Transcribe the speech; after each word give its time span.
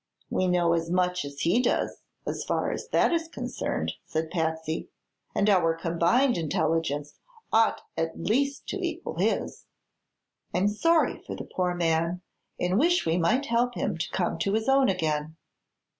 "We 0.31 0.47
know 0.47 0.73
as 0.73 0.89
much 0.89 1.23
as 1.25 1.41
he 1.41 1.61
does, 1.61 2.01
as 2.25 2.43
far 2.43 2.71
as 2.71 2.87
that 2.87 3.13
is 3.13 3.27
concerned," 3.27 3.93
said 4.03 4.31
Patsy, 4.31 4.89
"and 5.35 5.47
our 5.47 5.75
combined 5.75 6.39
intelligence 6.39 7.19
ought 7.53 7.81
at 7.95 8.19
least 8.19 8.65
to 8.69 8.83
equal 8.83 9.19
his. 9.19 9.67
I'm 10.55 10.69
sorry 10.69 11.21
for 11.21 11.35
the 11.35 11.43
poor 11.55 11.75
man, 11.75 12.23
and 12.59 12.79
wish 12.79 13.05
we 13.05 13.17
might 13.19 13.45
help 13.45 13.75
him 13.75 13.95
to 13.95 14.09
come 14.09 14.39
to 14.39 14.53
his 14.55 14.67
own 14.67 14.89
again." 14.89 15.35